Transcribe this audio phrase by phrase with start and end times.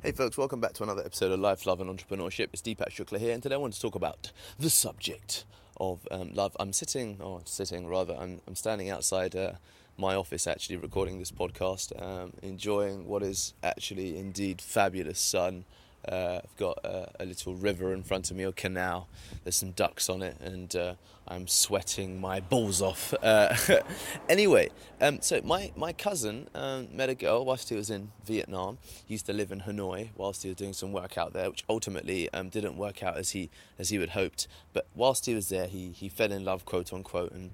[0.00, 2.50] Hey folks, welcome back to another episode of Life, Love and Entrepreneurship.
[2.52, 5.44] It's Deepak Shukla here, and today I want to talk about the subject
[5.80, 6.56] of um, love.
[6.60, 9.54] I'm sitting, or sitting rather, I'm, I'm standing outside uh,
[9.96, 15.64] my office actually recording this podcast, um, enjoying what is actually indeed fabulous sun
[16.06, 19.08] uh, I've got a, a, little river in front of me, or canal.
[19.44, 20.94] There's some ducks on it, and uh,
[21.26, 23.12] I'm sweating my balls off.
[23.22, 23.54] Uh,
[24.28, 28.78] anyway, um, so my, my cousin um, met a girl whilst he was in Vietnam.
[29.06, 31.64] He used to live in Hanoi whilst he was doing some work out there, which
[31.68, 34.48] ultimately um, didn't work out as he as he would hoped.
[34.72, 37.50] But whilst he was there, he, he fell in love, quote unquote, and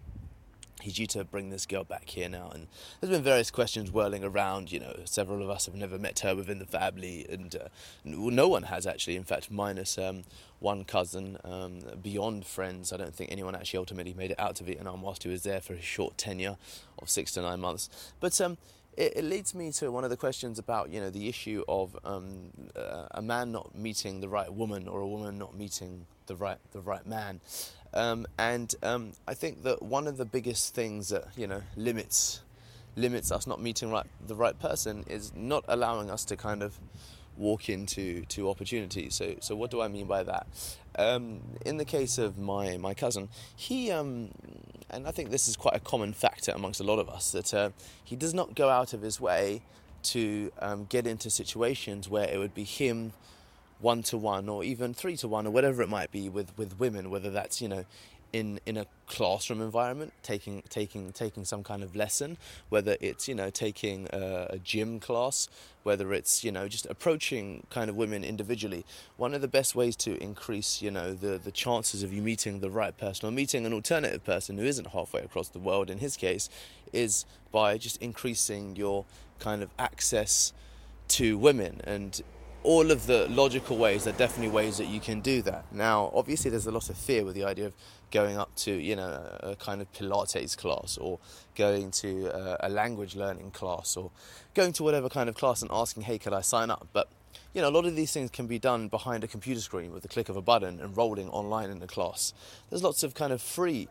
[0.84, 2.50] he's due to bring this girl back here now.
[2.52, 2.68] And
[3.00, 4.70] there's been various questions whirling around.
[4.70, 7.68] You know, several of us have never met her within the family, and uh,
[8.04, 9.16] no one has actually.
[9.16, 10.22] In fact, minus um,
[10.60, 11.38] one cousin.
[11.42, 15.22] Um, beyond friends, I don't think anyone actually ultimately made it out to Vietnam whilst
[15.22, 16.56] he was there for his short tenure
[16.98, 17.88] of six to nine months.
[18.20, 18.58] But um,
[18.96, 21.98] it, it, leads me to one of the questions about you know the issue of
[22.04, 26.36] um, uh, a man not meeting the right woman or a woman not meeting the
[26.36, 27.40] right the right man.
[27.94, 32.40] Um, and um, I think that one of the biggest things that you know limits
[32.96, 36.78] limits us not meeting right, the right person is not allowing us to kind of
[37.36, 39.14] walk into to opportunities.
[39.14, 40.46] So so what do I mean by that?
[40.96, 44.30] Um, in the case of my my cousin, he um,
[44.90, 47.54] and I think this is quite a common factor amongst a lot of us that
[47.54, 47.70] uh,
[48.02, 49.62] he does not go out of his way
[50.04, 53.12] to um, get into situations where it would be him
[53.84, 56.80] one to one or even three to one or whatever it might be with, with
[56.80, 57.84] women, whether that's, you know,
[58.32, 62.36] in, in a classroom environment, taking taking taking some kind of lesson,
[62.68, 65.48] whether it's you know taking a, a, gym class,
[65.84, 68.84] whether it's you know just approaching kind of women individually.
[69.18, 72.58] One of the best ways to increase you know the the chances of you meeting
[72.58, 75.98] the right person or meeting an alternative person who isn't halfway across the world in
[75.98, 76.50] his case,
[76.92, 79.04] is by just increasing your
[79.38, 80.52] kind of access
[81.06, 82.22] to women and
[82.64, 85.64] all of the logical ways there are definitely ways that you can do that.
[85.70, 87.74] Now, obviously, there's a lot of fear with the idea of
[88.10, 91.18] going up to, you know, a kind of Pilates class or
[91.54, 94.10] going to a, a language learning class or
[94.54, 96.88] going to whatever kind of class and asking, hey, could I sign up?
[96.92, 97.08] But
[97.52, 100.02] you know, a lot of these things can be done behind a computer screen with
[100.02, 102.34] the click of a button, and enrolling online in the class.
[102.70, 103.88] There's lots of kind of free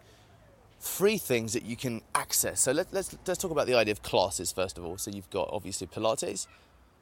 [0.79, 2.59] free things that you can access.
[2.59, 4.97] So let, let's let's talk about the idea of classes first of all.
[4.97, 6.47] So you've got obviously Pilates,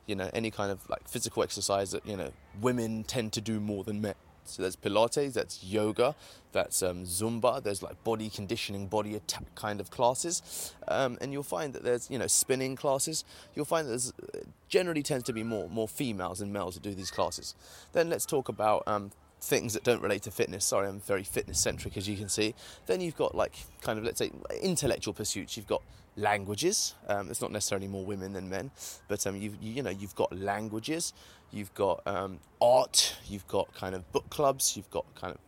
[0.06, 3.60] you know, any kind of like physical exercise that, you know, women tend to do
[3.60, 4.16] more than men.
[4.44, 6.16] So there's Pilates, that's yoga,
[6.52, 10.74] that's um, Zumba, there's like body conditioning, body attack kind of classes.
[10.88, 13.24] Um, and you'll find that there's, you know, spinning classes.
[13.56, 16.82] You'll find that there's uh, generally tends to be more, more females than males who
[16.82, 17.56] do these classes.
[17.94, 20.66] Then let's talk about um, things that don't relate to fitness.
[20.66, 22.54] Sorry, I'm very fitness centric as you can see.
[22.86, 24.32] Then you've got like kind of, let's say,
[24.62, 25.58] intellectual pursuits.
[25.58, 25.82] You've got
[26.16, 26.96] languages.
[27.08, 28.72] Um, it's not necessarily more women than men,
[29.08, 31.14] but um, you've, you, you know you've got languages,
[31.52, 35.40] you've got um, art, you've got kind of book clubs, you've got kind of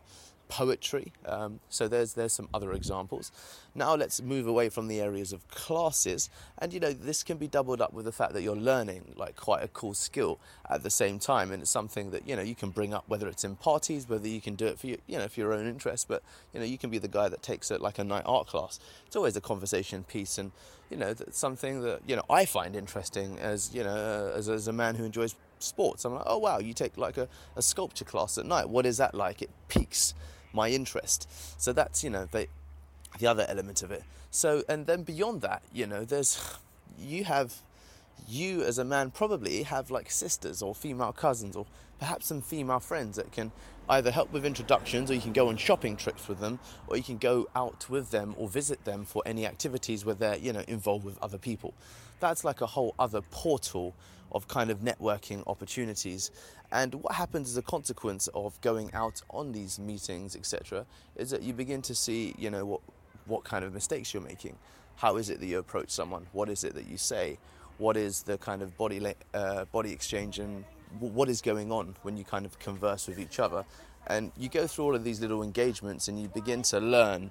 [0.48, 1.12] poetry.
[1.26, 3.32] Um, so there's there's some other examples.
[3.74, 7.48] Now let's move away from the areas of classes, and you know this can be
[7.48, 10.38] doubled up with the fact that you're learning like quite a cool skill
[10.70, 13.28] at the same time, and it's something that you know you can bring up whether
[13.28, 15.66] it's in parties, whether you can do it for you, you know for your own
[15.66, 16.22] interest, but
[16.52, 18.78] you know you can be the guy that takes it like a night art class.
[19.06, 20.52] It's always a conversation piece, and
[20.90, 24.68] you know that's something that you know I find interesting as you know as, as
[24.68, 25.34] a man who enjoys
[25.64, 26.04] sports.
[26.04, 28.68] I'm like, oh wow, you take like a, a sculpture class at night.
[28.68, 29.42] What is that like?
[29.42, 30.14] It piques
[30.52, 31.28] my interest.
[31.60, 32.48] So that's you know the
[33.18, 34.04] the other element of it.
[34.30, 36.58] So and then beyond that, you know, there's
[36.98, 37.62] you have
[38.26, 41.66] you as a man probably have like sisters or female cousins or
[41.98, 43.52] perhaps some female friends that can
[43.88, 47.02] either help with introductions or you can go on shopping trips with them or you
[47.02, 50.64] can go out with them or visit them for any activities where they're you know
[50.66, 51.74] involved with other people.
[52.20, 53.94] That's like a whole other portal
[54.32, 56.30] of kind of networking opportunities.
[56.72, 60.86] And what happens as a consequence of going out on these meetings etc
[61.16, 62.80] is that you begin to see you know what
[63.26, 64.56] what kind of mistakes you're making.
[64.96, 66.26] How is it that you approach someone?
[66.32, 67.38] What is it that you say
[67.78, 70.64] what is the kind of body uh, body exchange and
[71.00, 73.64] what is going on when you kind of converse with each other.
[74.06, 77.30] And you go through all of these little engagements and you begin to learn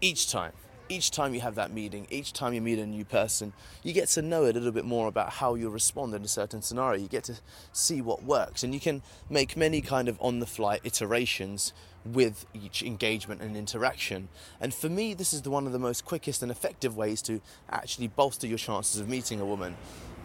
[0.00, 0.52] each time.
[0.88, 4.08] Each time you have that meeting, each time you meet a new person, you get
[4.08, 7.00] to know a little bit more about how you'll respond in a certain scenario.
[7.00, 7.36] You get to
[7.72, 9.00] see what works, and you can
[9.30, 11.72] make many kind of on the fly iterations
[12.04, 14.28] with each engagement and interaction.
[14.60, 17.40] And for me, this is the, one of the most quickest and effective ways to
[17.70, 19.76] actually bolster your chances of meeting a woman.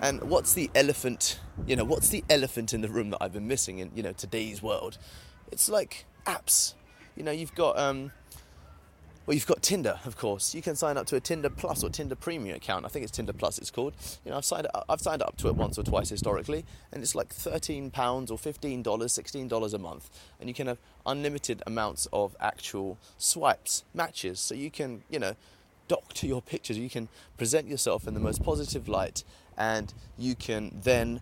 [0.01, 3.47] And what's the elephant, you know, what's the elephant in the room that I've been
[3.47, 4.97] missing in, you know, today's world?
[5.53, 6.73] It's like apps.
[7.15, 8.11] You know, you've got, um,
[9.29, 10.55] Well, you've got Tinder, of course.
[10.55, 12.83] You can sign up to a Tinder Plus or Tinder Premium account.
[12.83, 13.59] I think it's Tinder Plus.
[13.59, 13.93] It's called.
[14.25, 17.03] You know, I've signed up, I've signed up to it once or twice historically, and
[17.03, 20.09] it's like thirteen pounds or fifteen dollars, sixteen dollars a month,
[20.39, 24.39] and you can have unlimited amounts of actual swipes, matches.
[24.39, 25.35] So you can, you know,
[25.87, 26.79] doctor your pictures.
[26.79, 29.23] You can present yourself in the most positive light,
[29.55, 31.21] and you can then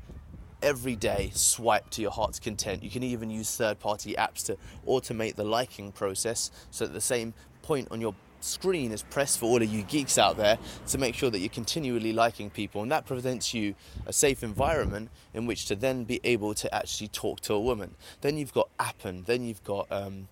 [0.63, 2.83] every day swipe to your heart's content.
[2.83, 4.57] You can even use third party apps to
[4.88, 7.33] automate the liking process so at the same
[7.68, 11.14] point on your screen is pressed for all of you geeks out there to make
[11.14, 13.75] sure that you're continually liking people and that presents you
[14.06, 17.94] a safe environment in which to then be able to actually talk to a woman
[18.22, 20.30] then you've got Happn then you've got um,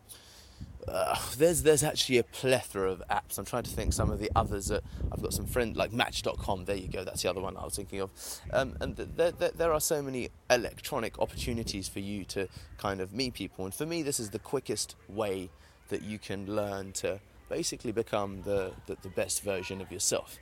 [0.88, 3.40] uh, there's there's actually a plethora of apps.
[3.40, 4.68] I'm trying to think some of the others.
[4.68, 6.66] That I've got some friends like Match.com.
[6.66, 7.04] There you go.
[7.04, 8.12] That's the other one I was thinking of.
[8.54, 12.48] Um, and th- th- th- there are so many electronic opportunities for you to
[12.78, 13.66] kind of meet people.
[13.66, 15.50] And for me, this is the quickest way
[15.90, 20.38] that you can learn to basically become the, the, the best version of yourself.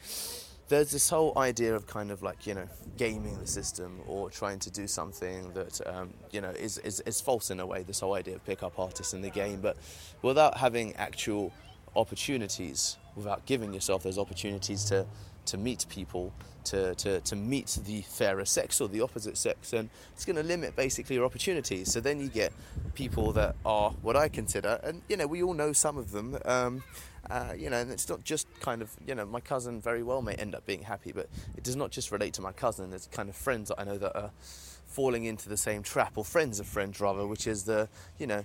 [0.69, 2.67] There's this whole idea of kind of like you know
[2.97, 7.19] gaming the system or trying to do something that um, you know is, is, is
[7.19, 9.59] false in a way this whole idea of pick up artists in the game.
[9.61, 9.77] But
[10.21, 11.53] without having actual
[11.95, 15.05] opportunities without giving yourself those opportunities to
[15.45, 16.33] to meet people
[16.65, 20.43] to, to, to meet the fairer sex or the opposite sex and it's going to
[20.43, 22.53] limit basically your opportunities so then you get
[22.95, 26.37] people that are what i consider and you know we all know some of them
[26.45, 26.81] um,
[27.29, 30.21] uh, you know, and it's not just kind of, you know, my cousin very well
[30.21, 32.89] may end up being happy, but it does not just relate to my cousin.
[32.89, 34.31] There's kind of friends that I know that are
[34.87, 37.87] falling into the same trap, or friends of friends rather, which is the,
[38.19, 38.43] you know,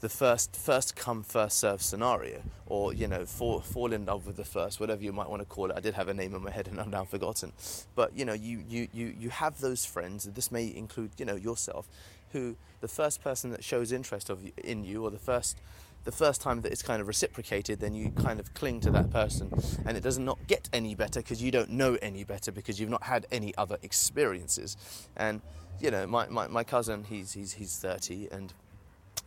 [0.00, 4.36] the first first come first serve scenario, or you know, fall fall in love with
[4.36, 5.76] the first, whatever you might want to call it.
[5.76, 7.52] I did have a name in my head and I'm now forgotten,
[7.94, 11.36] but you know, you you you you have those friends, this may include you know
[11.36, 11.88] yourself,
[12.32, 15.58] who the first person that shows interest of in you, or the first
[16.04, 19.10] the first time that it's kind of reciprocated, then you kind of cling to that
[19.10, 19.50] person,
[19.84, 22.88] and it does not get any better because you don't know any better because you've
[22.88, 24.76] not had any other experiences.
[25.16, 25.42] And
[25.80, 28.52] you know, my, my, my cousin, he's, he's, he's 30, and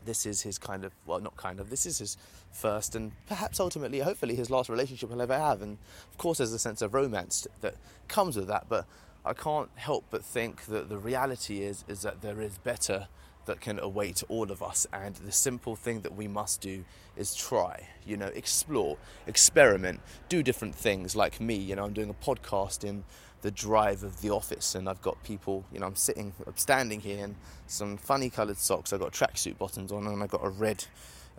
[0.05, 2.17] this is his kind of, well, not kind of, this is his
[2.51, 5.61] first and perhaps ultimately, hopefully, his last relationship he'll ever have.
[5.61, 5.77] And
[6.11, 7.75] of course, there's a sense of romance that
[8.07, 8.85] comes with that, but
[9.23, 13.07] I can't help but think that the reality is, is that there is better
[13.45, 14.87] that can await all of us.
[14.93, 18.97] And the simple thing that we must do is try, you know, explore,
[19.27, 19.99] experiment,
[20.29, 21.55] do different things like me.
[21.55, 23.03] You know, I'm doing a podcast in
[23.41, 26.99] the drive of the office and I've got people, you know, I'm sitting, I'm standing
[26.99, 27.35] here in
[27.67, 28.93] some funny coloured socks.
[28.93, 30.85] I've got tracksuit bottoms on and I've got a red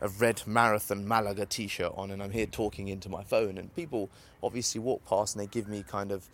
[0.00, 4.10] a red marathon Malaga t-shirt on and I'm here talking into my phone and people
[4.43, 6.28] obviously walk past and they give me kind of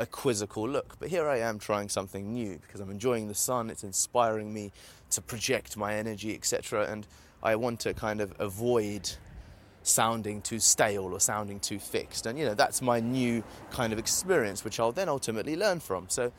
[0.00, 0.96] a quizzical look.
[0.98, 4.72] But here I am trying something new because I'm enjoying the sun, it's inspiring me
[5.10, 6.86] to project my energy, etc.
[6.90, 7.06] And
[7.42, 9.08] I want to kind of avoid
[9.82, 12.26] sounding too stale or sounding too fixed.
[12.26, 16.06] And you know, that's my new kind of experience, which I'll then ultimately learn from.
[16.08, 16.32] So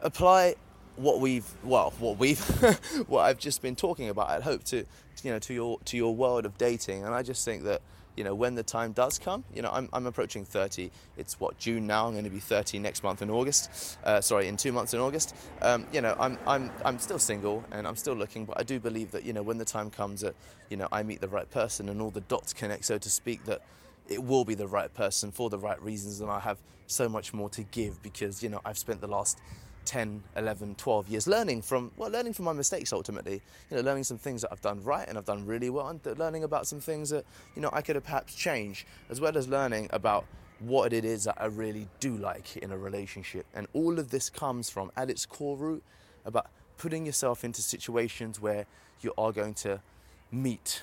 [0.00, 0.56] apply
[0.96, 2.40] what we've well, what we've
[3.08, 4.84] what I've just been talking about, I'd hope to
[5.22, 7.04] you know to your to your world of dating.
[7.04, 7.82] And I just think that
[8.16, 10.90] you know, when the time does come, you know, I'm, I'm approaching 30.
[11.16, 12.06] It's what, June now?
[12.06, 13.98] I'm going to be 30 next month in August.
[14.02, 15.34] Uh, sorry, in two months in August.
[15.60, 18.80] Um, you know, I'm, I'm, I'm still single and I'm still looking, but I do
[18.80, 20.34] believe that, you know, when the time comes that,
[20.70, 23.44] you know, I meet the right person and all the dots connect, so to speak,
[23.44, 23.62] that
[24.08, 27.34] it will be the right person for the right reasons and I have so much
[27.34, 29.38] more to give because, you know, I've spent the last
[29.86, 33.40] 10, 11, 12 years learning from, well, learning from my mistakes ultimately.
[33.70, 36.18] You know, learning some things that I've done right and I've done really well, and
[36.18, 39.48] learning about some things that, you know, I could have perhaps changed, as well as
[39.48, 40.26] learning about
[40.58, 43.46] what it is that I really do like in a relationship.
[43.54, 45.82] And all of this comes from, at its core root,
[46.24, 46.46] about
[46.78, 48.66] putting yourself into situations where
[49.00, 49.80] you are going to
[50.32, 50.82] meet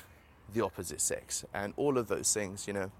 [0.54, 1.44] the opposite sex.
[1.54, 2.92] And all of those things, you know,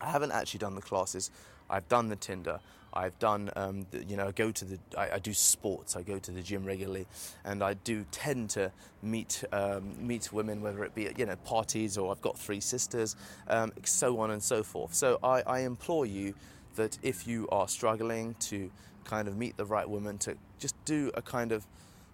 [0.00, 1.30] I haven't actually done the classes.
[1.70, 2.60] I've done the Tinder.
[2.98, 5.94] I've done, um, you know, I go to the, I, I, do sports.
[5.94, 7.06] I go to the gym regularly,
[7.44, 11.36] and I do tend to meet um, meet women, whether it be at, you know
[11.36, 13.14] parties or I've got three sisters,
[13.46, 14.94] um, so on and so forth.
[14.94, 16.34] So I, I implore you
[16.74, 18.68] that if you are struggling to
[19.04, 21.66] kind of meet the right woman, to just do a kind of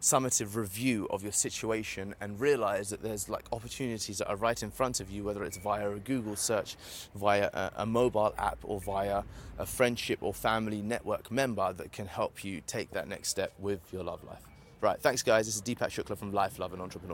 [0.04, 4.70] summative review of your situation and realize that there's like opportunities that are right in
[4.70, 6.76] front of you, whether it's via a Google search,
[7.14, 9.22] via a, a, mobile app, or via
[9.58, 13.80] a friendship or family network member that can help you take that next step with
[13.94, 14.42] your love life.
[14.82, 15.46] Right, thanks guys.
[15.46, 17.12] This is Deepak Shukla from Life, Love and Entrepreneur.